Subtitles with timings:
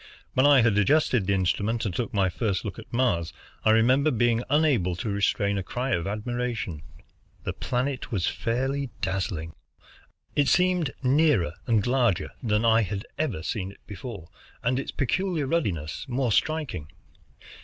[0.33, 4.09] When I had adjusted the instrument and took my first look at Mars, I remember
[4.09, 6.81] being unable to restrain a cry of admiration.
[7.43, 9.53] The planet was fairly dazzling.
[10.35, 14.29] It seemed nearer and larger than I had ever seen it before,
[14.63, 16.87] and its peculiar ruddiness more striking.